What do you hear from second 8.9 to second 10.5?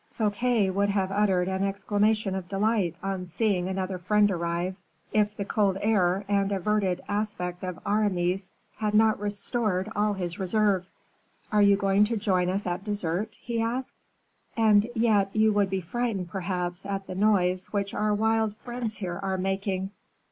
not restored all his